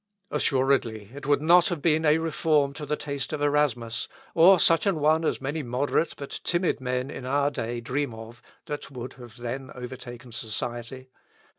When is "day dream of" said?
7.51-8.41